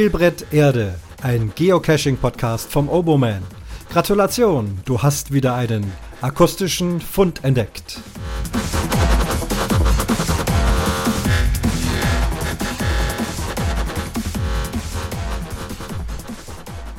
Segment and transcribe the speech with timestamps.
[0.00, 3.42] Spielbrett Erde, ein Geocaching-Podcast vom Oboman.
[3.90, 5.92] Gratulation, du hast wieder einen
[6.22, 8.00] akustischen Fund entdeckt.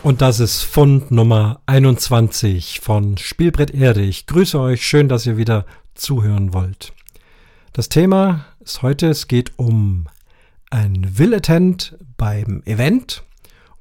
[0.03, 4.03] Und das ist Fund Nummer 21 von Spielbrett Erde.
[4.03, 5.65] Ich grüße euch, schön, dass ihr wieder
[5.95, 6.93] zuhören wollt.
[7.73, 10.05] Das Thema ist heute, es geht um
[10.71, 13.23] ein Will-Attent beim Event.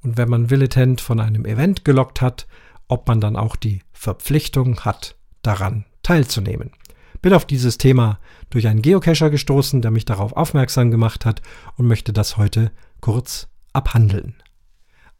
[0.02, 2.46] Und wenn man Will-Attent von einem Event gelockt hat,
[2.88, 6.72] ob man dann auch die Verpflichtung hat, daran teilzunehmen.
[7.22, 8.18] Bin auf dieses Thema
[8.50, 11.42] durch einen Geocacher gestoßen, der mich darauf aufmerksam gemacht hat
[11.76, 14.34] und möchte das heute kurz abhandeln.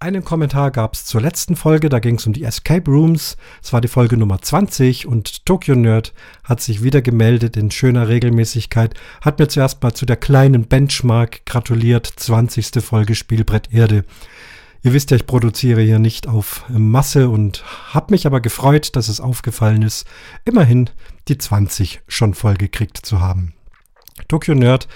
[0.03, 3.37] Einen Kommentar gab es zur letzten Folge, da ging es um die Escape Rooms.
[3.63, 8.09] Es war die Folge Nummer 20 und Tokyo Nerd hat sich wieder gemeldet in schöner
[8.09, 12.83] Regelmäßigkeit, hat mir zuerst mal zu der kleinen Benchmark gratuliert, 20.
[12.83, 14.07] Folge Spielbrett Erde.
[14.83, 19.09] Ihr wisst ja, ich produziere hier nicht auf Masse und habe mich aber gefreut, dass
[19.09, 20.07] es aufgefallen ist,
[20.47, 20.89] immerhin
[21.29, 23.53] die 20 schon vollgekriegt zu haben.
[24.29, 24.89] Tokyo Nerd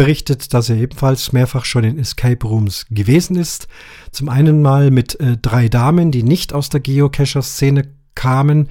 [0.00, 3.68] berichtet, dass er ebenfalls mehrfach schon in Escape Rooms gewesen ist.
[4.12, 7.82] Zum einen mal mit äh, drei Damen, die nicht aus der Geocacher-Szene
[8.14, 8.70] kamen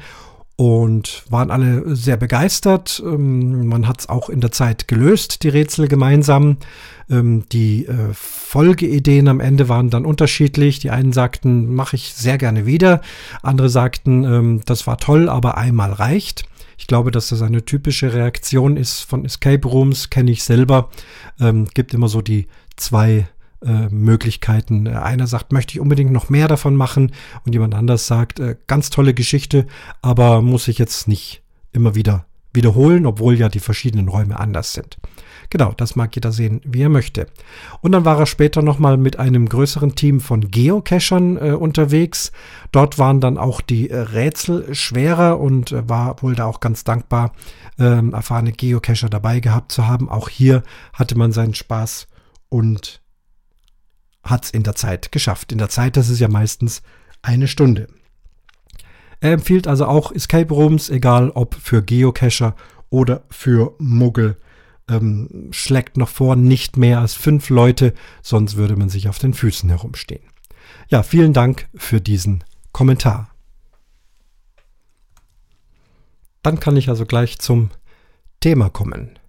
[0.55, 3.00] und waren alle sehr begeistert.
[3.05, 6.57] Ähm, man hat es auch in der Zeit gelöst, die Rätsel gemeinsam.
[7.11, 10.80] Ähm, die äh, Folgeideen am Ende waren dann unterschiedlich.
[10.80, 13.02] Die einen sagten, mache ich sehr gerne wieder.
[13.44, 16.48] Andere sagten, ähm, das war toll, aber einmal reicht.
[16.80, 20.89] Ich glaube, dass das eine typische Reaktion ist von Escape Rooms, kenne ich selber.
[21.38, 23.27] Ähm, gibt immer so die zwei
[23.61, 24.88] äh, Möglichkeiten.
[24.88, 27.11] Einer sagt, möchte ich unbedingt noch mehr davon machen
[27.45, 29.67] und jemand anders sagt, äh, ganz tolle Geschichte,
[30.02, 34.97] aber muss ich jetzt nicht immer wieder wiederholen, obwohl ja die verschiedenen Räume anders sind.
[35.52, 37.26] Genau, das mag jeder sehen, wie er möchte.
[37.82, 42.32] Und dann war er später nochmal mit einem größeren Team von Geocachern äh, unterwegs.
[42.72, 46.84] Dort waren dann auch die äh, Rätsel schwerer und äh, war wohl da auch ganz
[46.84, 47.34] dankbar,
[47.80, 50.08] ähm, erfahrene Geocacher dabei gehabt zu haben.
[50.08, 50.62] Auch hier
[50.94, 52.08] hatte man seinen Spaß
[52.50, 53.02] und
[54.22, 55.52] hat es in der Zeit geschafft.
[55.52, 56.84] In der Zeit, das ist ja meistens
[57.24, 57.88] eine Stunde.
[59.20, 62.56] Er empfiehlt also auch Escape Rooms, egal ob für Geocacher
[62.92, 64.38] oder für Muggel
[64.89, 69.33] ähm, schlägt noch vor, nicht mehr als fünf Leute, sonst würde man sich auf den
[69.33, 70.23] Füßen herumstehen.
[70.89, 73.29] Ja, vielen Dank für diesen Kommentar.
[76.41, 77.69] Dann kann ich also gleich zum
[78.39, 79.19] Thema kommen.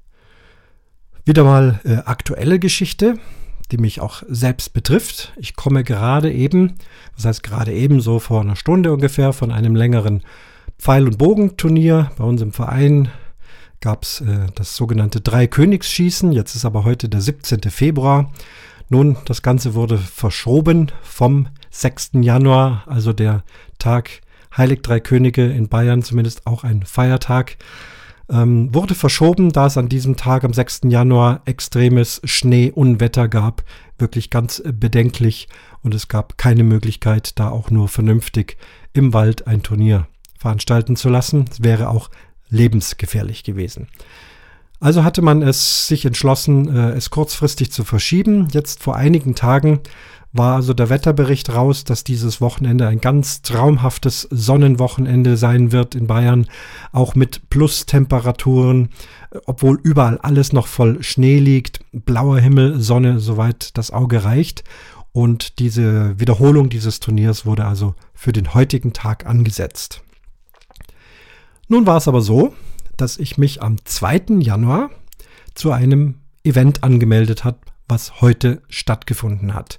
[1.25, 3.19] Wieder mal äh, aktuelle Geschichte,
[3.71, 5.32] die mich auch selbst betrifft.
[5.37, 6.77] Ich komme gerade eben,
[7.15, 10.22] das heißt gerade eben so vor einer Stunde ungefähr, von einem längeren
[10.78, 13.10] Pfeil- und Bogenturnier bei uns im Verein
[13.81, 16.33] gab es äh, das sogenannte Dreikönigsschießen.
[16.33, 17.63] Jetzt ist aber heute der 17.
[17.71, 18.33] Februar.
[18.89, 22.11] Nun, das Ganze wurde verschoben vom 6.
[22.21, 23.45] Januar, also der
[23.79, 24.21] Tag
[24.57, 27.57] Heilig Drei Könige in Bayern, zumindest auch ein Feiertag,
[28.29, 30.83] ähm, wurde verschoben, da es an diesem Tag am 6.
[30.89, 33.63] Januar extremes Schneeunwetter gab.
[33.99, 35.49] Wirklich ganz bedenklich
[35.83, 38.57] und es gab keine Möglichkeit, da auch nur vernünftig
[38.93, 40.09] im Wald ein Turnier
[40.39, 41.45] veranstalten zu lassen.
[41.51, 42.11] Es wäre auch
[42.50, 43.88] lebensgefährlich gewesen.
[44.81, 48.49] Also hatte man es sich entschlossen, äh, es kurzfristig zu verschieben.
[48.53, 49.81] Jetzt vor einigen Tagen
[50.33, 56.06] war also der Wetterbericht raus, dass dieses Wochenende ein ganz traumhaftes Sonnenwochenende sein wird in
[56.06, 56.47] Bayern,
[56.93, 58.91] auch mit Plustemperaturen,
[59.47, 64.65] obwohl überall alles noch voll Schnee liegt, blauer Himmel, Sonne, soweit das Auge reicht.
[65.12, 70.03] Und diese Wiederholung dieses Turniers wurde also für den heutigen Tag angesetzt.
[71.71, 72.53] Nun war es aber so,
[72.97, 74.41] dass ich mich am 2.
[74.41, 74.91] Januar
[75.55, 79.78] zu einem Event angemeldet habe, was heute stattgefunden hat.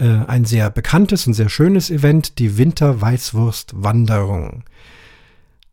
[0.00, 4.64] Äh, ein sehr bekanntes und sehr schönes Event, die Winter-Weißwurst-Wanderung.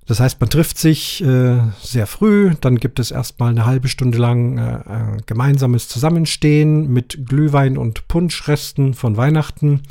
[0.05, 4.19] Das heißt, man trifft sich äh, sehr früh, dann gibt es erstmal eine halbe Stunde
[4.19, 9.81] lang äh, gemeinsames Zusammenstehen mit Glühwein und Punschresten von Weihnachten.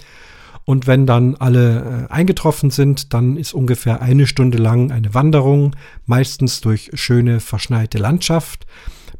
[0.70, 5.74] Und wenn dann alle äh, eingetroffen sind, dann ist ungefähr eine Stunde lang eine Wanderung,
[6.06, 8.66] meistens durch schöne verschneite Landschaft,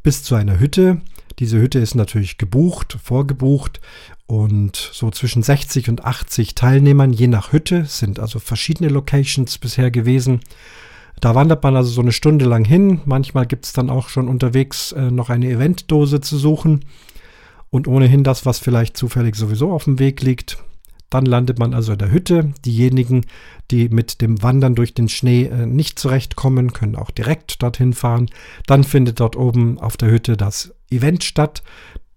[0.01, 1.01] bis zu einer Hütte.
[1.39, 3.81] Diese Hütte ist natürlich gebucht, vorgebucht
[4.27, 9.91] und so zwischen 60 und 80 Teilnehmern je nach Hütte, sind also verschiedene Locations bisher
[9.91, 10.39] gewesen.
[11.19, 13.01] Da wandert man also so eine Stunde lang hin.
[13.03, 16.85] Manchmal gibt es dann auch schon unterwegs äh, noch eine Eventdose zu suchen.
[17.69, 20.57] Und ohnehin das, was vielleicht zufällig sowieso auf dem Weg liegt,
[21.11, 22.53] dann landet man also in der Hütte.
[22.65, 23.25] Diejenigen,
[23.69, 28.29] die mit dem Wandern durch den Schnee äh, nicht zurechtkommen, können auch direkt dorthin fahren.
[28.65, 31.61] Dann findet dort oben auf der Hütte das Event statt.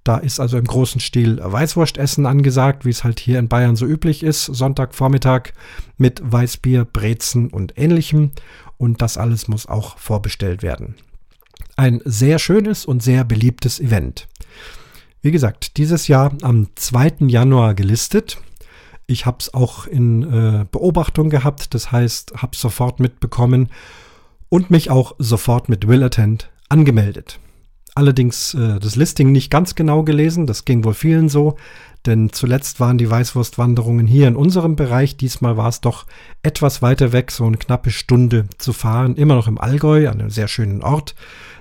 [0.05, 3.85] Da ist also im großen Stil Weißwurstessen angesagt, wie es halt hier in Bayern so
[3.85, 4.45] üblich ist.
[4.45, 5.53] Sonntagvormittag
[5.97, 8.31] mit Weißbier, Brezen und ähnlichem.
[8.77, 10.95] Und das alles muss auch vorbestellt werden.
[11.77, 14.29] Ein sehr schönes und sehr beliebtes Event.
[15.21, 17.27] Wie gesagt, dieses Jahr am 2.
[17.27, 18.39] Januar gelistet.
[19.07, 23.69] Ich habe es auch in äh, Beobachtung gehabt, das heißt, habe sofort mitbekommen
[24.49, 27.39] und mich auch sofort mit Will Attend angemeldet.
[27.95, 31.57] Allerdings äh, das Listing nicht ganz genau gelesen, das ging wohl vielen so,
[32.07, 36.07] denn zuletzt waren die Weißwurstwanderungen hier in unserem Bereich, diesmal war es doch
[36.43, 40.31] etwas weiter weg, so eine knappe Stunde zu fahren, immer noch im Allgäu, an einem
[40.31, 41.15] sehr schönen Ort.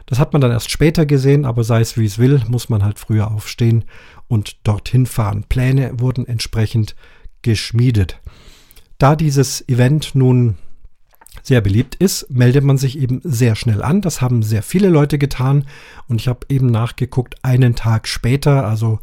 [0.06, 2.84] Das hat man dann erst später gesehen, aber sei es wie es will, muss man
[2.84, 3.86] halt früher aufstehen
[4.28, 5.46] und dorthin fahren.
[5.48, 6.96] Pläne wurden entsprechend
[7.44, 8.20] geschmiedet.
[8.98, 10.58] Da dieses Event nun
[11.42, 14.02] sehr beliebt ist, meldet man sich eben sehr schnell an.
[14.02, 15.66] Das haben sehr viele Leute getan
[16.08, 19.00] und ich habe eben nachgeguckt, einen Tag später, also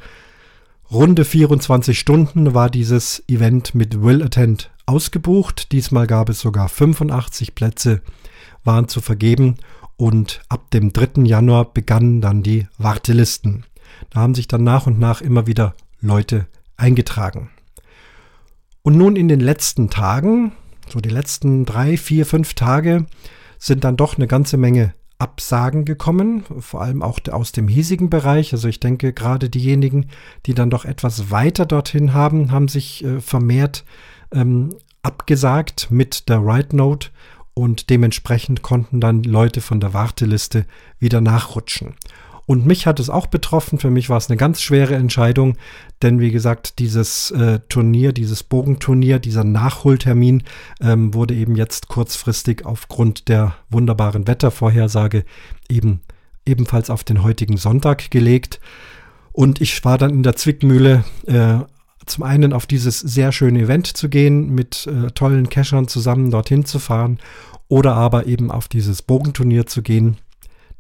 [0.91, 5.73] runde 24 Stunden, war dieses Event mit Will Attend ausgebucht.
[5.73, 8.01] Diesmal gab es sogar 85 Plätze,
[8.65, 9.57] waren zu vergeben
[9.97, 11.25] und ab dem 3.
[11.25, 13.67] Januar begannen dann die Wartelisten.
[14.09, 16.47] Da haben sich dann nach und nach immer wieder Leute
[16.77, 17.51] eingetragen.
[18.83, 20.53] Und nun in den letzten Tagen,
[20.89, 23.07] so die letzten drei, vier, fünf Tage
[23.59, 28.55] sind dann doch eine ganze Menge Absagen gekommen, vor allem auch aus dem hiesigen Bereich.
[28.55, 30.07] Also ich denke, gerade diejenigen,
[30.47, 33.85] die dann doch etwas weiter dorthin haben, haben sich äh, vermehrt
[34.33, 34.71] ähm,
[35.03, 37.11] abgesagt mit der Ride Note
[37.53, 40.65] und dementsprechend konnten dann Leute von der Warteliste
[40.99, 41.95] wieder nachrutschen.
[42.51, 43.79] Und mich hat es auch betroffen.
[43.79, 45.57] Für mich war es eine ganz schwere Entscheidung,
[46.03, 50.43] denn wie gesagt, dieses äh, Turnier, dieses Bogenturnier, dieser Nachholtermin
[50.81, 55.25] ähm, wurde eben jetzt kurzfristig aufgrund der wunderbaren Wettervorhersage
[55.69, 56.01] eben
[56.45, 58.59] ebenfalls auf den heutigen Sonntag gelegt.
[59.31, 61.59] Und ich war dann in der Zwickmühle, äh,
[62.05, 66.65] zum einen auf dieses sehr schöne Event zu gehen, mit äh, tollen Cachern zusammen dorthin
[66.65, 67.21] zu fahren,
[67.69, 70.17] oder aber eben auf dieses Bogenturnier zu gehen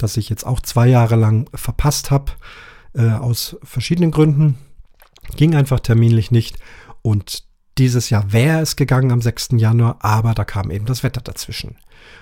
[0.02, 2.32] das ich jetzt auch zwei Jahre lang verpasst habe,
[2.94, 4.58] äh, aus verschiedenen Gründen.
[5.37, 6.58] Ging einfach terminlich nicht.
[7.02, 7.44] Und
[7.79, 9.50] dieses Jahr wäre es gegangen am 6.
[9.52, 11.76] Januar, aber da kam eben das Wetter dazwischen.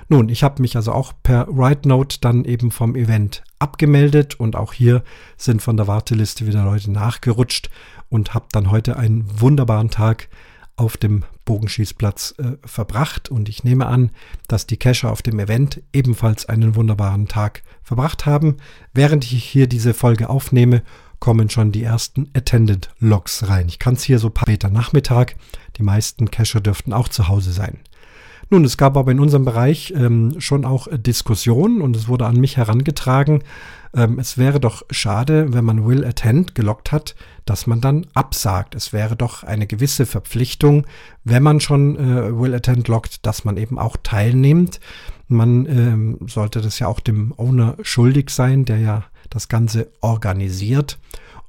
[0.09, 4.57] Nun, ich habe mich also auch per Ride Note dann eben vom Event abgemeldet und
[4.57, 5.03] auch hier
[5.37, 7.71] sind von der Warteliste wieder Leute nachgerutscht
[8.09, 10.29] und habe dann heute einen wunderbaren Tag
[10.79, 14.11] auf dem Bogenschießplatz äh, verbracht und ich nehme an,
[14.47, 18.57] dass die Cacher auf dem Event ebenfalls einen wunderbaren Tag verbracht haben.
[18.95, 20.83] Während ich hier diese Folge aufnehme,
[21.19, 23.69] kommen schon die ersten Attended Logs rein.
[23.69, 25.35] Ich kann es hier so später Nachmittag.
[25.77, 27.79] Die meisten Cacher dürften auch zu Hause sein.
[28.51, 32.27] Nun, es gab aber in unserem Bereich ähm, schon auch äh, Diskussionen und es wurde
[32.27, 33.43] an mich herangetragen,
[33.95, 37.15] ähm, es wäre doch schade, wenn man Will Attend gelockt hat,
[37.45, 38.75] dass man dann absagt.
[38.75, 40.87] Es wäre doch eine gewisse Verpflichtung,
[41.25, 44.81] wenn man schon äh, Will Attend lockt, dass man eben auch teilnimmt.
[45.29, 50.99] Man ähm, sollte das ja auch dem Owner schuldig sein, der ja das Ganze organisiert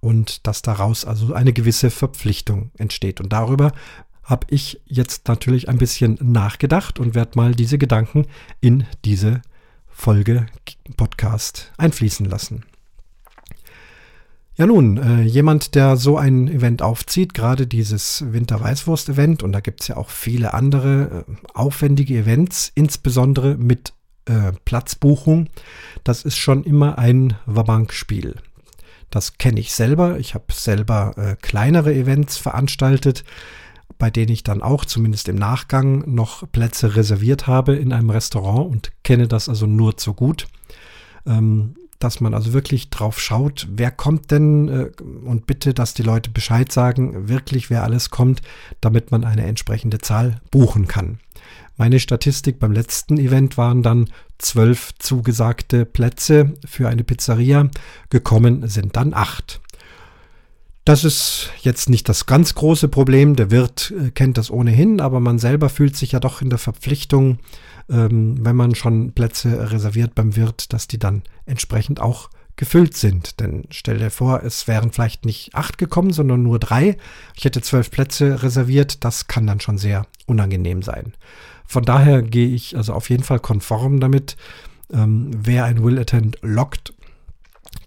[0.02, 3.20] und dass daraus also eine gewisse Verpflichtung entsteht.
[3.20, 3.72] Und darüber
[4.30, 8.28] habe ich jetzt natürlich ein bisschen nachgedacht und werde mal diese Gedanken
[8.62, 9.42] in diese
[9.88, 10.46] Folge
[10.96, 12.64] Podcast einfließen lassen.
[14.56, 19.82] Ja nun, äh, jemand, der so ein Event aufzieht, gerade dieses Winter-Weißwurst-Event, und da gibt
[19.82, 23.94] es ja auch viele andere äh, aufwendige Events, insbesondere mit
[24.26, 25.48] äh, Platzbuchung,
[26.04, 28.36] das ist schon immer ein Wabank-Spiel.
[29.10, 30.20] Das kenne ich selber.
[30.20, 33.24] Ich habe selber äh, kleinere Events veranstaltet
[33.98, 38.72] bei denen ich dann auch zumindest im Nachgang noch Plätze reserviert habe in einem Restaurant
[38.72, 40.48] und kenne das also nur zu gut.
[41.26, 44.90] Ähm, dass man also wirklich drauf schaut, wer kommt denn äh,
[45.26, 48.42] und bitte, dass die Leute Bescheid sagen, wirklich wer alles kommt,
[48.80, 51.20] damit man eine entsprechende Zahl buchen kann.
[51.76, 57.70] Meine Statistik beim letzten Event waren dann zwölf zugesagte Plätze für eine Pizzeria,
[58.10, 59.62] gekommen sind dann acht.
[60.90, 63.36] Das ist jetzt nicht das ganz große Problem.
[63.36, 66.58] Der Wirt äh, kennt das ohnehin, aber man selber fühlt sich ja doch in der
[66.58, 67.38] Verpflichtung,
[67.92, 73.40] ähm, wenn man schon Plätze reserviert beim Wirt, dass die dann entsprechend auch gefüllt sind.
[73.40, 76.98] Denn stell dir vor, es wären vielleicht nicht acht gekommen, sondern nur drei.
[77.36, 79.04] Ich hätte zwölf Plätze reserviert.
[79.04, 81.14] Das kann dann schon sehr unangenehm sein.
[81.68, 84.38] Von daher gehe ich also auf jeden Fall konform damit.
[84.92, 86.94] Ähm, wer ein Will Attend lockt,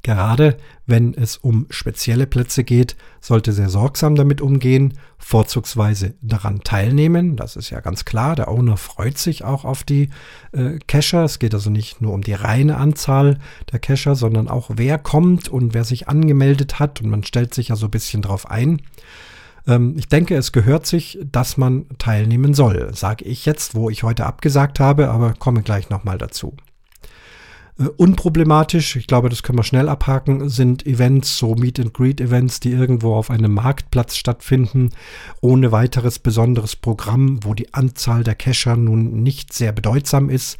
[0.03, 7.37] Gerade wenn es um spezielle Plätze geht, sollte sehr sorgsam damit umgehen, vorzugsweise daran teilnehmen.
[7.37, 8.35] Das ist ja ganz klar.
[8.35, 10.11] Der Owner freut sich auch auf die
[10.51, 11.25] äh, Cacher.
[11.25, 13.39] Es geht also nicht nur um die reine Anzahl
[13.71, 17.01] der Cacher, sondern auch wer kommt und wer sich angemeldet hat.
[17.01, 18.83] Und man stellt sich ja so ein bisschen drauf ein.
[19.69, 22.93] Ähm, ich denke, es gehört sich, dass man teilnehmen soll.
[22.93, 26.57] Sage ich jetzt, wo ich heute abgesagt habe, aber komme gleich nochmal dazu.
[27.79, 32.21] Äh, unproblematisch, ich glaube, das können wir schnell abhaken, sind Events, so Meet and Greet
[32.21, 34.91] Events, die irgendwo auf einem Marktplatz stattfinden,
[35.41, 40.59] ohne weiteres besonderes Programm, wo die Anzahl der Cacher nun nicht sehr bedeutsam ist.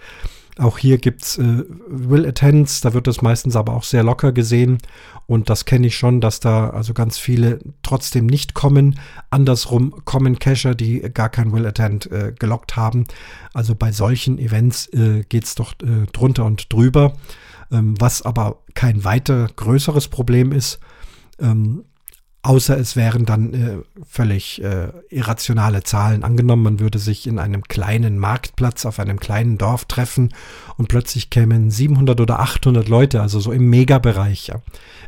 [0.59, 4.33] Auch hier gibt es äh, Will Attends, da wird das meistens aber auch sehr locker
[4.33, 4.79] gesehen.
[5.27, 8.99] Und das kenne ich schon, dass da also ganz viele trotzdem nicht kommen.
[9.31, 13.05] Andersrum kommen Cacher, die gar kein Will Attend äh, gelockt haben.
[13.55, 17.15] Also bei solchen Events äh, geht es doch äh, drunter und drüber.
[17.71, 20.81] Ähm, was aber kein weiter größeres Problem ist.
[21.39, 21.85] Ähm,
[22.45, 26.65] Außer es wären dann äh, völlig äh, irrationale Zahlen angenommen.
[26.65, 30.35] Man würde sich in einem kleinen Marktplatz auf einem kleinen Dorf treffen
[30.77, 34.49] und plötzlich kämen 700 oder 800 Leute, also so im Megabereich.
[34.49, 34.61] Ja.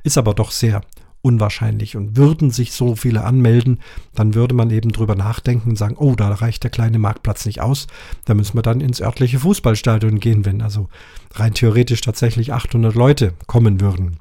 [0.04, 0.82] Ist aber doch sehr
[1.24, 1.96] unwahrscheinlich.
[1.96, 3.80] Und würden sich so viele anmelden,
[4.14, 7.62] dann würde man eben drüber nachdenken und sagen, oh, da reicht der kleine Marktplatz nicht
[7.62, 7.86] aus.
[8.26, 10.88] Da müssen wir dann ins örtliche Fußballstadion gehen, wenn also
[11.32, 14.20] rein theoretisch tatsächlich 800 Leute kommen würden.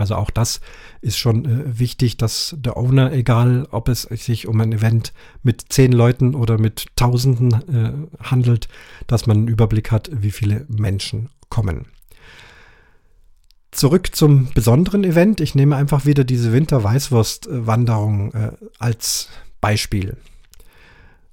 [0.00, 0.60] Also auch das
[1.00, 5.12] ist schon äh, wichtig, dass der Owner, egal ob es sich um ein Event
[5.42, 8.68] mit zehn Leuten oder mit Tausenden äh, handelt,
[9.06, 11.86] dass man einen Überblick hat, wie viele Menschen kommen.
[13.70, 15.40] Zurück zum besonderen Event.
[15.40, 19.28] Ich nehme einfach wieder diese Winter-Weißwurst-Wanderung äh, als
[19.60, 20.16] Beispiel.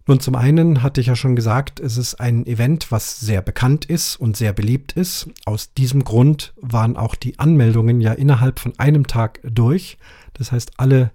[0.07, 3.85] Nun, zum einen hatte ich ja schon gesagt, es ist ein Event, was sehr bekannt
[3.85, 5.29] ist und sehr beliebt ist.
[5.45, 9.97] Aus diesem Grund waren auch die Anmeldungen ja innerhalb von einem Tag durch.
[10.33, 11.11] Das heißt, alle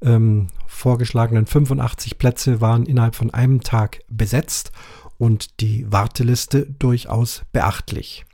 [0.00, 4.72] ähm, vorgeschlagenen 85 Plätze waren innerhalb von einem Tag besetzt
[5.18, 8.24] und die Warteliste durchaus beachtlich.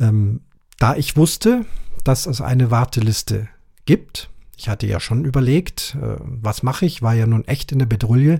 [0.00, 0.40] Ähm,
[0.78, 1.66] da ich wusste,
[2.04, 3.48] dass es eine Warteliste
[3.84, 7.78] gibt, ich hatte ja schon überlegt, äh, was mache ich, war ja nun echt in
[7.78, 8.38] der Bedrulle,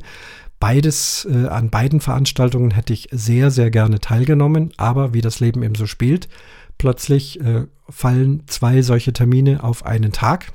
[0.61, 5.62] beides, äh, an beiden Veranstaltungen hätte ich sehr, sehr gerne teilgenommen, aber wie das Leben
[5.62, 6.28] eben so spielt,
[6.78, 10.52] plötzlich äh, fallen zwei solche Termine auf einen Tag.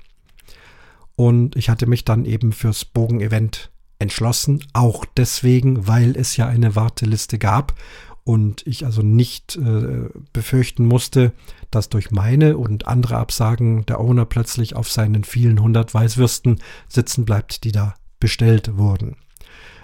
[1.16, 6.76] Und ich hatte mich dann eben fürs Bogen-Event entschlossen, auch deswegen, weil es ja eine
[6.76, 7.76] Warteliste gab
[8.24, 11.34] und ich also nicht äh, befürchten musste,
[11.72, 17.26] dass durch meine und andere Absagen der Owner plötzlich auf seinen vielen hundert Weißwürsten sitzen
[17.26, 19.18] bleibt, die da bestellt wurden.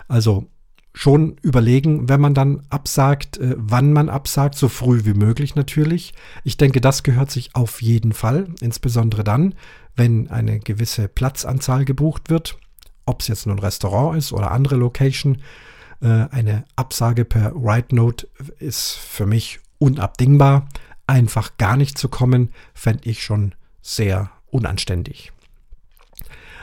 [0.08, 0.48] Also
[0.96, 6.14] schon überlegen, wenn man dann absagt, äh, wann man absagt, so früh wie möglich natürlich.
[6.44, 9.56] Ich denke, das gehört sich auf jeden Fall, insbesondere dann,
[9.96, 12.58] wenn eine gewisse Platzanzahl gebucht wird,
[13.06, 15.42] ob es jetzt nun Restaurant ist oder andere Location.
[16.02, 18.28] Äh, eine Absage per Write Note
[18.60, 20.68] ist für mich unabdingbar.
[21.08, 25.32] Einfach gar nicht zu kommen, fände ich schon sehr unanständig.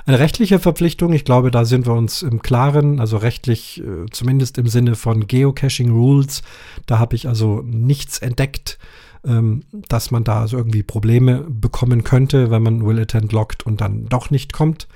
[0.04, 4.59] Eine rechtliche Verpflichtung, ich glaube, da sind wir uns im Klaren, also rechtlich, äh, zumindest
[4.59, 6.42] im Sinne von Geocaching Rules,
[6.87, 8.78] da habe ich also nichts entdeckt,
[9.25, 13.80] ähm, dass man da also irgendwie Probleme bekommen könnte, wenn man Will Attend lockt und
[13.80, 14.88] dann doch nicht kommt.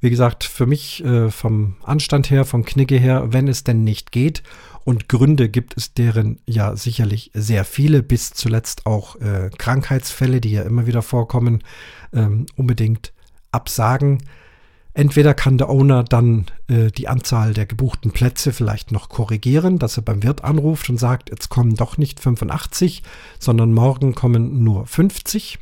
[0.00, 4.12] Wie gesagt, für mich äh, vom Anstand her, vom Knigge her, wenn es denn nicht
[4.12, 4.42] geht,
[4.84, 10.52] und Gründe gibt es deren ja sicherlich sehr viele, bis zuletzt auch äh, Krankheitsfälle, die
[10.52, 11.64] ja immer wieder vorkommen,
[12.12, 13.12] ähm, unbedingt
[13.50, 14.22] absagen.
[14.96, 19.96] Entweder kann der Owner dann äh, die Anzahl der gebuchten Plätze vielleicht noch korrigieren, dass
[19.96, 23.02] er beim Wirt anruft und sagt, jetzt kommen doch nicht 85,
[23.40, 25.58] sondern morgen kommen nur 50,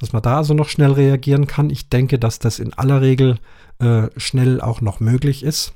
[0.00, 1.70] dass man da also noch schnell reagieren kann.
[1.70, 3.38] Ich denke, dass das in aller Regel
[3.78, 5.74] äh, schnell auch noch möglich ist.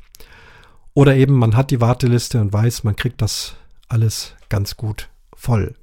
[0.92, 3.54] Oder eben man hat die Warteliste und weiß, man kriegt das
[3.88, 5.76] alles ganz gut voll.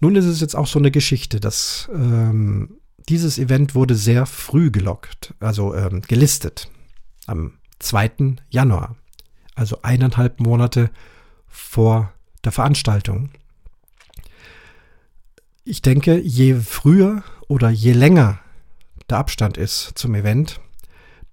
[0.00, 2.79] Nun ist es jetzt auch so eine Geschichte, dass ähm,
[3.10, 6.70] dieses Event wurde sehr früh gelockt, also ähm, gelistet.
[7.26, 8.36] Am 2.
[8.48, 8.96] Januar.
[9.56, 10.90] Also eineinhalb Monate
[11.48, 12.12] vor
[12.44, 13.30] der Veranstaltung.
[15.64, 18.38] Ich denke, je früher oder je länger
[19.10, 20.60] der Abstand ist zum Event,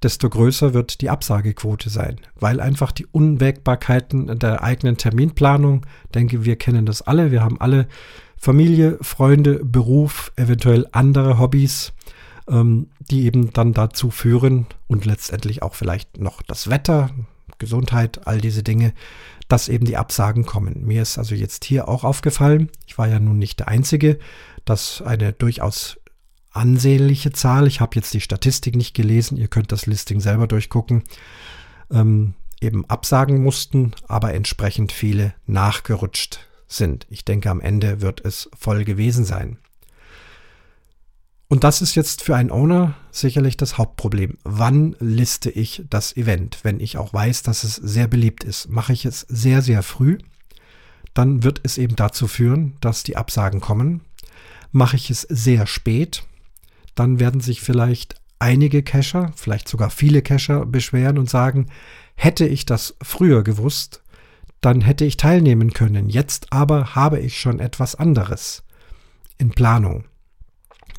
[0.01, 6.55] desto größer wird die Absagequote sein, weil einfach die Unwägbarkeiten der eigenen Terminplanung, denke wir
[6.55, 7.87] kennen das alle, wir haben alle
[8.37, 11.93] Familie, Freunde, Beruf, eventuell andere Hobbys,
[12.47, 17.09] ähm, die eben dann dazu führen und letztendlich auch vielleicht noch das Wetter,
[17.57, 18.93] Gesundheit, all diese Dinge,
[19.47, 20.85] dass eben die Absagen kommen.
[20.85, 24.19] Mir ist also jetzt hier auch aufgefallen, ich war ja nun nicht der Einzige,
[24.65, 25.97] dass eine durchaus
[26.51, 31.03] ansehnliche Zahl, ich habe jetzt die Statistik nicht gelesen, ihr könnt das Listing selber durchgucken,
[31.91, 37.07] ähm, eben absagen mussten, aber entsprechend viele nachgerutscht sind.
[37.09, 39.57] Ich denke, am Ende wird es voll gewesen sein.
[41.49, 44.37] Und das ist jetzt für einen Owner sicherlich das Hauptproblem.
[44.43, 46.59] Wann liste ich das Event?
[46.63, 50.17] Wenn ich auch weiß, dass es sehr beliebt ist, mache ich es sehr, sehr früh,
[51.13, 54.01] dann wird es eben dazu führen, dass die Absagen kommen.
[54.71, 56.23] Mache ich es sehr spät,
[56.95, 61.67] dann werden sich vielleicht einige Cacher, vielleicht sogar viele Cacher beschweren und sagen,
[62.15, 64.03] hätte ich das früher gewusst,
[64.61, 66.09] dann hätte ich teilnehmen können.
[66.09, 68.63] Jetzt aber habe ich schon etwas anderes
[69.37, 70.05] in Planung.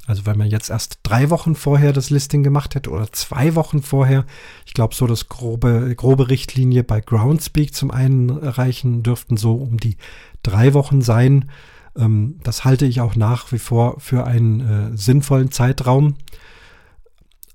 [0.07, 3.83] Also wenn man jetzt erst drei Wochen vorher das Listing gemacht hätte oder zwei Wochen
[3.83, 4.25] vorher,
[4.65, 9.99] ich glaube so das grobe, grobe Richtlinie bei Groundspeak zum Einreichen dürften so um die
[10.43, 11.51] drei Wochen sein.
[11.95, 14.61] Ähm, das halte ich auch nach wie vor für einen
[14.95, 16.15] äh, sinnvollen Zeitraum.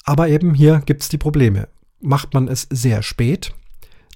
[0.04, 1.70] Aber eben hier gibt es die Probleme.
[2.02, 3.56] Macht man es sehr spät,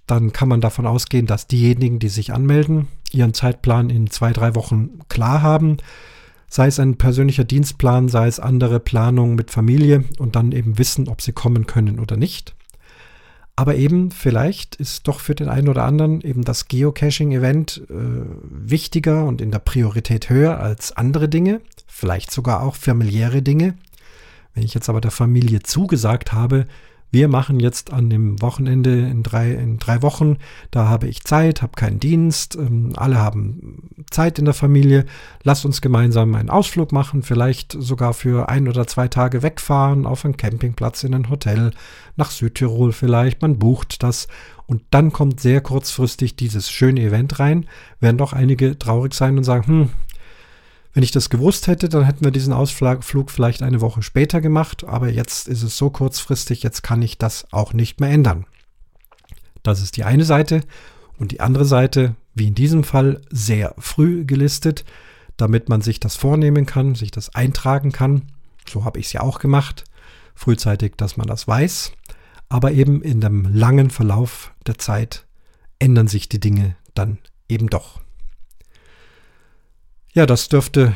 [0.08, 4.56] dann kann man davon ausgehen, dass diejenigen, die sich anmelden, ihren Zeitplan in zwei, drei
[4.56, 5.78] Wochen klar haben
[6.50, 11.08] sei es ein persönlicher Dienstplan, sei es andere Planungen mit Familie und dann eben wissen,
[11.10, 12.56] ob sie kommen können oder nicht.
[13.56, 17.94] Aber eben vielleicht ist doch für den einen oder anderen eben das Geocaching-Event äh,
[18.50, 23.74] wichtiger und in der Priorität höher als andere Dinge, vielleicht sogar auch familiäre Dinge.
[24.54, 26.68] Wenn ich jetzt aber der Familie zugesagt habe,
[27.12, 30.38] wir machen jetzt an dem Wochenende in drei, in drei Wochen,
[30.72, 35.06] da habe ich Zeit, habe keinen Dienst, ähm, alle haben Zeit in der Familie,
[35.44, 40.26] lasst uns gemeinsam einen Ausflug machen, vielleicht sogar für ein oder zwei Tage wegfahren auf
[40.26, 41.72] einen Campingplatz, in ein Hotel,
[42.18, 44.28] nach Südtirol vielleicht, man bucht das.
[44.66, 47.68] Und dann kommt sehr kurzfristig dieses schöne Event rein,
[48.02, 49.90] werden doch einige traurig sein und sagen, hm,
[50.94, 54.84] wenn ich das gewusst hätte, dann hätten wir diesen Ausflug vielleicht eine Woche später gemacht,
[54.84, 58.46] aber jetzt ist es so kurzfristig, jetzt kann ich das auch nicht mehr ändern.
[59.64, 60.62] Das ist die eine Seite
[61.18, 64.86] und die andere Seite, wie in diesem Fall, sehr früh gelistet,
[65.36, 68.24] damit man sich das vornehmen kann, sich das eintragen kann.
[68.68, 69.84] So habe ich es ja auch gemacht,
[70.36, 71.92] frühzeitig, dass man das weiß.
[72.50, 75.26] Aber eben in dem langen Verlauf der Zeit
[75.80, 77.20] ändern sich die Dinge dann
[77.50, 78.02] eben doch.
[80.18, 80.96] Ja, das dürfte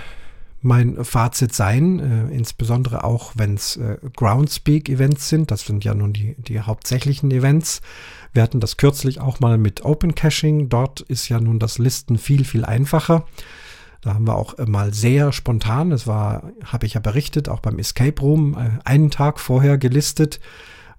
[0.64, 5.52] mein Fazit sein, äh, insbesondere auch wenn es äh, Groundspeak-Events sind.
[5.52, 7.84] Das sind ja nun die, die hauptsächlichen Events.
[8.34, 10.70] Wir hatten das kürzlich auch mal mit Open Caching.
[10.70, 13.28] Dort ist ja nun das Listen viel, viel einfacher.
[14.02, 17.60] Da haben wir auch äh, mal sehr spontan, das war, habe ich ja berichtet, auch
[17.60, 20.40] beim Escape Room, äh, einen Tag vorher gelistet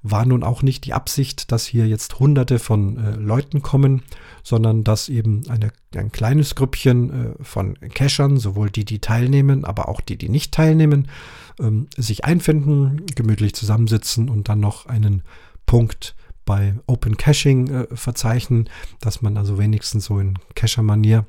[0.02, 4.02] war nun auch nicht die Absicht, dass hier jetzt hunderte von äh, Leuten kommen,
[4.42, 9.88] sondern dass eben eine, ein kleines Grüppchen äh, von Cachern, sowohl die, die teilnehmen, aber
[9.88, 11.08] auch die, die nicht teilnehmen,
[11.60, 15.22] ähm, sich einfinden, gemütlich zusammensitzen und dann noch einen
[15.66, 18.68] Punkt bei Open Caching äh, verzeichnen,
[19.00, 21.26] dass man also wenigstens so in Cacher-Manier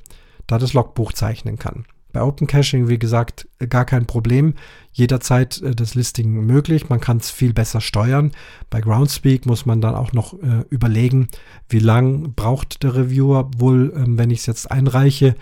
[0.47, 1.86] da das Logbuch zeichnen kann.
[2.13, 4.54] Bei Open Caching, wie gesagt, gar kein Problem.
[4.91, 6.88] Jederzeit äh, das Listing möglich.
[6.88, 8.32] Man kann es viel besser steuern.
[8.69, 11.28] Bei Groundspeak muss man dann auch noch äh, überlegen,
[11.67, 15.36] wie lang braucht der Reviewer wohl, ähm, wenn ich es jetzt einreiche.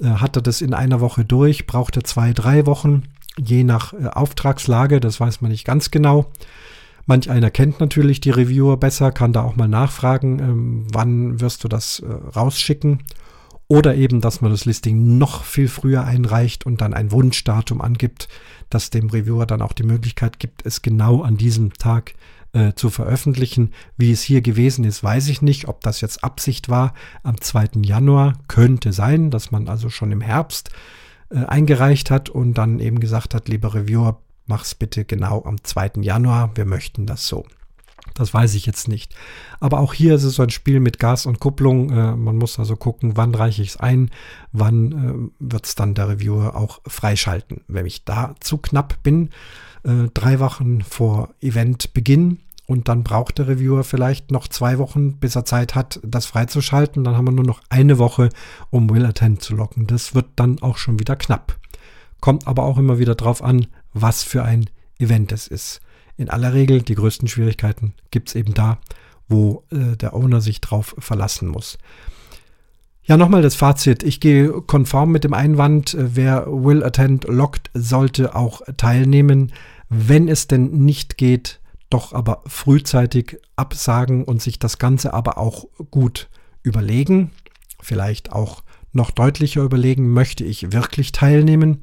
[0.00, 1.66] Äh, hat er das in einer Woche durch?
[1.66, 3.04] Braucht er zwei, drei Wochen?
[3.38, 6.26] Je nach äh, Auftragslage, das weiß man nicht ganz genau.
[7.06, 11.64] Manch einer kennt natürlich die Reviewer besser, kann da auch mal nachfragen, ähm, wann wirst
[11.64, 12.98] du das äh, rausschicken
[13.68, 18.28] oder eben, dass man das Listing noch viel früher einreicht und dann ein Wunschdatum angibt,
[18.70, 22.14] das dem Reviewer dann auch die Möglichkeit gibt, es genau an diesem Tag
[22.54, 23.72] äh, zu veröffentlichen.
[23.98, 25.68] Wie es hier gewesen ist, weiß ich nicht.
[25.68, 27.82] Ob das jetzt Absicht war am 2.
[27.82, 30.70] Januar, könnte sein, dass man also schon im Herbst
[31.28, 36.00] äh, eingereicht hat und dann eben gesagt hat, lieber Reviewer, mach's bitte genau am 2.
[36.00, 36.52] Januar.
[36.54, 37.44] Wir möchten das so.
[38.18, 39.14] Das weiß ich jetzt nicht.
[39.60, 41.90] Aber auch hier ist es so ein Spiel mit Gas und Kupplung.
[41.90, 44.10] Äh, man muss also gucken, wann reiche ich es ein,
[44.52, 47.62] wann äh, wird es dann der Reviewer auch freischalten.
[47.68, 49.30] Wenn ich da zu knapp bin,
[49.84, 55.34] äh, drei Wochen vor Eventbeginn, und dann braucht der Reviewer vielleicht noch zwei Wochen, bis
[55.34, 57.02] er Zeit hat, das freizuschalten.
[57.02, 58.28] Dann haben wir nur noch eine Woche,
[58.68, 59.86] um Will Attend zu locken.
[59.86, 61.56] Das wird dann auch schon wieder knapp.
[62.20, 65.80] Kommt aber auch immer wieder drauf an, was für ein Event es ist
[66.18, 68.78] in aller Regel die größten Schwierigkeiten gibt es eben da,
[69.28, 71.78] wo äh, der Owner sich drauf verlassen muss.
[73.04, 74.02] Ja, nochmal das Fazit.
[74.02, 79.52] Ich gehe konform mit dem Einwand, äh, wer Will Attend lockt, sollte auch teilnehmen.
[79.88, 85.64] Wenn es denn nicht geht, doch aber frühzeitig absagen und sich das Ganze aber auch
[85.90, 86.28] gut
[86.62, 87.30] überlegen.
[87.80, 91.82] Vielleicht auch noch deutlicher überlegen, möchte ich wirklich teilnehmen?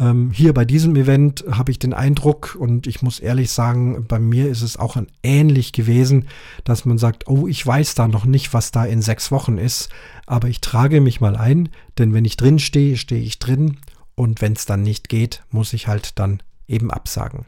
[0.00, 4.18] Ähm, hier bei diesem Event habe ich den Eindruck, und ich muss ehrlich sagen, bei
[4.18, 6.26] mir ist es auch ähnlich gewesen,
[6.64, 9.90] dass man sagt, oh, ich weiß da noch nicht, was da in sechs Wochen ist,
[10.26, 13.76] aber ich trage mich mal ein, denn wenn ich drin stehe, stehe ich drin
[14.14, 17.44] und wenn es dann nicht geht, muss ich halt dann eben absagen.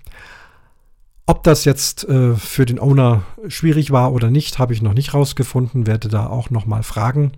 [1.24, 5.14] Ob das jetzt äh, für den Owner schwierig war oder nicht, habe ich noch nicht
[5.14, 7.32] rausgefunden, werde da auch noch mal fragen.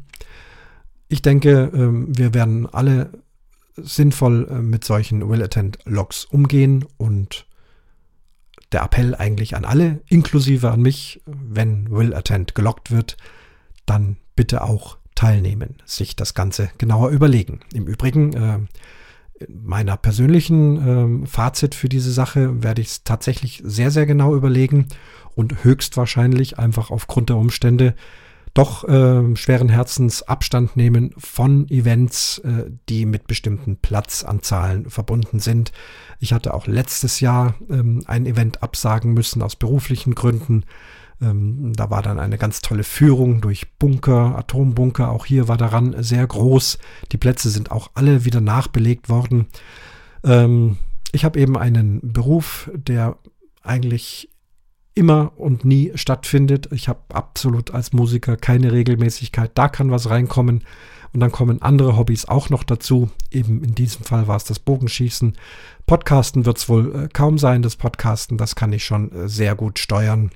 [1.09, 3.11] Ich denke, äh, wir werden alle
[3.77, 7.47] sinnvoll äh, mit solchen Will-Attend-Logs umgehen und
[8.73, 13.17] der Appell eigentlich an alle, inklusive an mich, wenn Will-Attend gelockt wird,
[13.87, 17.61] dann bitte auch teilnehmen, sich das Ganze genauer überlegen.
[17.73, 18.59] Im Übrigen, äh,
[19.49, 24.89] meiner persönlichen äh, Fazit für diese Sache werde ich es tatsächlich sehr, sehr genau überlegen
[25.35, 27.95] und höchstwahrscheinlich einfach aufgrund der Umstände
[28.55, 35.73] doch äh, schweren Herzens Abstand nehmen von Events, äh, die mit bestimmten Platzanzahlen verbunden sind.
[36.21, 40.65] Ich hatte auch letztes Jahr ähm, ein Event absagen müssen aus beruflichen Gründen.
[41.21, 45.11] Ähm, da war dann eine ganz tolle Führung durch Bunker, Atombunker.
[45.11, 46.79] Auch hier war daran sehr groß.
[47.11, 49.47] Die Plätze sind auch alle wieder nachbelegt worden.
[50.23, 50.79] Ähm,
[51.11, 53.17] ich habe eben einen Beruf, der
[53.63, 54.31] eigentlich
[54.95, 56.69] immer und nie stattfindet.
[56.73, 59.51] Ich habe absolut als Musiker keine Regelmäßigkeit.
[59.55, 60.65] Da kann was reinkommen.
[61.13, 63.09] Und dann kommen andere Hobbys auch noch dazu.
[63.31, 65.37] Eben in diesem Fall war es das Bogenschießen.
[65.87, 67.63] Podcasten wird es wohl äh, kaum sein.
[67.63, 70.31] Das Podcasten, das kann ich schon äh, sehr gut steuern,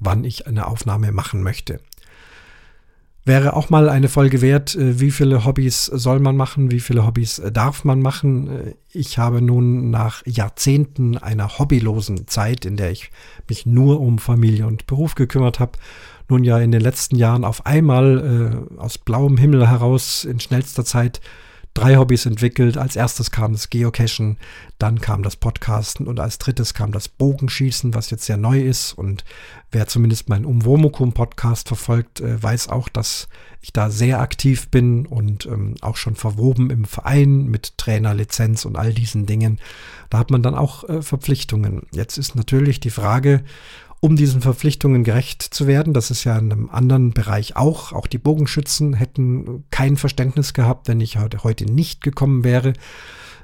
[0.00, 1.80] wann ich eine Aufnahme machen möchte.
[3.28, 7.04] Wäre auch mal eine Folge wert, äh, wie viele Hobbys soll man machen, wie viele
[7.04, 8.48] Hobbys äh, darf man machen.
[8.48, 13.10] Äh, ich habe nun nach Jahrzehnten einer hobbylosen Zeit, in der ich
[13.46, 15.72] mich nur um Familie und Beruf gekümmert habe,
[16.30, 20.86] nun ja in den letzten Jahren auf einmal äh, aus blauem Himmel heraus in schnellster
[20.86, 21.20] Zeit
[21.74, 22.76] drei Hobbys entwickelt.
[22.76, 24.36] Als erstes kam das Geocachen,
[24.78, 28.92] dann kam das Podcasten und als drittes kam das Bogenschießen, was jetzt sehr neu ist.
[28.92, 29.24] Und
[29.70, 33.28] wer zumindest meinen Umwomukum-Podcast verfolgt, äh, weiß auch, dass
[33.60, 38.76] ich da sehr aktiv bin und ähm, auch schon verwoben im Verein mit Trainerlizenz und
[38.76, 39.58] all diesen Dingen.
[40.10, 41.82] Da hat man dann auch äh, Verpflichtungen.
[41.92, 43.42] Jetzt ist natürlich die Frage,
[44.00, 45.92] um diesen Verpflichtungen gerecht zu werden.
[45.92, 47.92] Das ist ja in einem anderen Bereich auch.
[47.92, 52.74] Auch die Bogenschützen hätten kein Verständnis gehabt, wenn ich heute nicht gekommen wäre.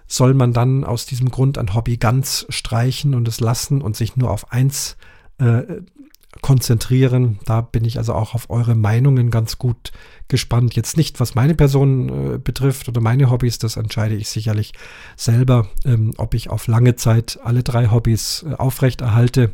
[0.07, 4.17] Soll man dann aus diesem Grund ein Hobby ganz streichen und es lassen und sich
[4.17, 4.97] nur auf eins
[5.39, 5.63] äh,
[6.41, 7.41] konzentrieren?
[7.47, 9.91] Da bin ich also auch auf eure Meinungen ganz gut
[10.29, 10.77] gespannt.
[10.77, 14.73] Jetzt nicht, was meine Person äh, betrifft oder meine Hobbys, das entscheide ich sicherlich
[15.17, 19.53] selber, ähm, ob ich auf lange Zeit alle drei Hobbys äh, aufrechterhalte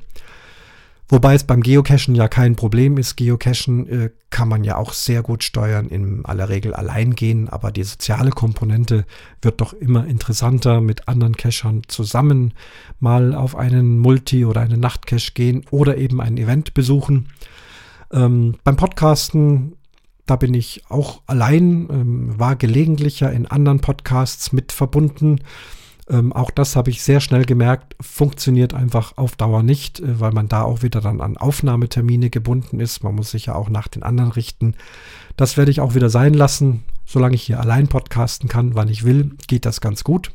[1.12, 3.16] Wobei es beim Geocachen ja kein Problem ist.
[3.16, 7.73] Geocachen äh, kann man ja auch sehr gut steuern, in aller Regel allein gehen, aber
[7.73, 9.05] die soziale Komponente
[9.42, 12.55] wird doch immer interessanter mit anderen Cachern zusammen
[13.01, 17.29] mal auf einen Multi- oder einen Nachtcache gehen oder eben ein Event besuchen.
[18.12, 19.73] Ähm, beim Podcasten,
[20.27, 25.40] da bin ich auch allein, ähm, war gelegentlich ja in anderen Podcasts mit verbunden.
[26.11, 30.33] Ähm, auch das habe ich sehr schnell gemerkt, funktioniert einfach auf Dauer nicht, äh, weil
[30.33, 33.05] man da auch wieder dann an Aufnahmetermine gebunden ist.
[33.05, 34.75] Man muss sich ja auch nach den anderen richten.
[35.37, 36.83] Das werde ich auch wieder sein lassen.
[37.07, 40.33] Solange ich hier allein podcasten kann, wann ich will, geht das ganz gut.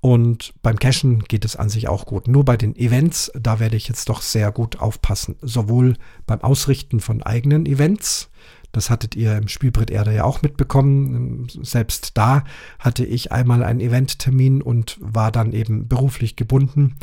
[0.00, 2.28] Und beim Cachen geht es an sich auch gut.
[2.28, 5.34] Nur bei den Events, da werde ich jetzt doch sehr gut aufpassen.
[5.42, 8.30] Sowohl beim Ausrichten von eigenen Events,
[8.72, 11.48] das hattet ihr im Spielbrett Erde ja auch mitbekommen.
[11.62, 12.44] Selbst da
[12.78, 16.96] hatte ich einmal einen Eventtermin und war dann eben beruflich gebunden,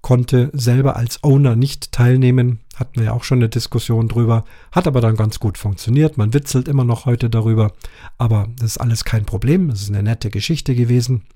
[0.00, 2.60] konnte selber als Owner nicht teilnehmen.
[2.74, 4.44] Hatten wir ja auch schon eine Diskussion drüber.
[4.72, 6.16] Hat aber dann ganz gut funktioniert.
[6.16, 7.72] Man witzelt immer noch heute darüber.
[8.16, 9.68] Aber das ist alles kein Problem.
[9.68, 11.26] Es ist eine nette Geschichte gewesen.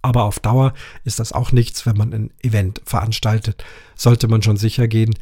[0.00, 3.64] Aber auf Dauer ist das auch nichts, wenn man ein Event veranstaltet.
[3.96, 5.14] Sollte man schon sicher gehen,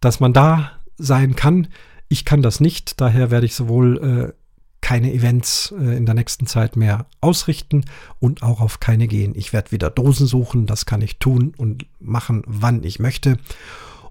[0.00, 1.68] dass man da sein kann,
[2.08, 4.48] ich kann das nicht, daher werde ich sowohl äh,
[4.80, 7.84] keine Events äh, in der nächsten Zeit mehr ausrichten
[8.20, 9.34] und auch auf keine gehen.
[9.36, 13.38] Ich werde wieder Dosen suchen, das kann ich tun und machen, wann ich möchte.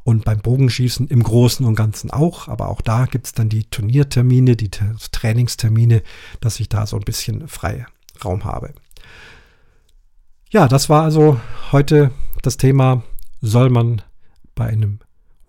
[0.03, 3.65] Und beim Bogenschießen im Großen und Ganzen auch, aber auch da gibt es dann die
[3.65, 6.01] Turniertermine, die Trainingstermine,
[6.39, 8.73] dass ich da so ein bisschen Freiraum habe.
[10.49, 11.41] Ja, das war also
[11.73, 13.03] heute das Thema,
[13.41, 14.01] soll man
[14.55, 14.99] bei einem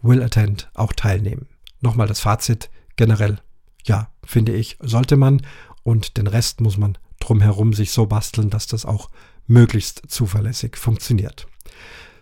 [0.03, 1.47] Will Attend auch teilnehmen
[1.81, 3.39] nochmal das Fazit generell.
[3.85, 5.43] Ja, finde ich, sollte man.
[5.83, 9.11] Und den Rest muss man drumherum sich so basteln, dass das auch
[9.47, 11.47] möglichst zuverlässig funktioniert.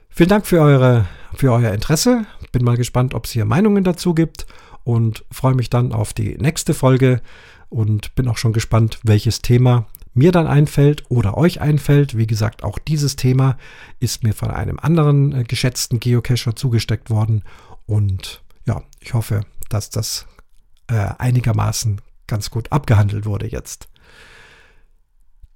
[0.08, 2.24] Vielen Dank für, eure, für euer Interesse.
[2.52, 4.46] Bin mal gespannt, ob es hier Meinungen dazu gibt
[4.84, 7.20] und freue mich dann auf die nächste Folge
[7.68, 12.16] und bin auch schon gespannt, welches Thema mir dann einfällt oder euch einfällt.
[12.16, 13.58] Wie gesagt, auch dieses Thema
[14.00, 17.42] ist mir von einem anderen äh, geschätzten Geocacher zugesteckt worden.
[17.84, 20.26] Und ja, ich hoffe, dass das
[20.88, 23.88] äh, einigermaßen ganz gut abgehandelt wurde jetzt.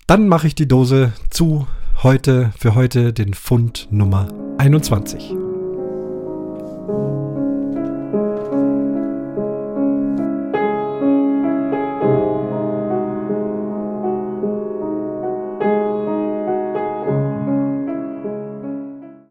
[0.07, 1.67] Dann mache ich die Dose zu
[2.03, 5.35] heute, für heute den Fund Nummer 21.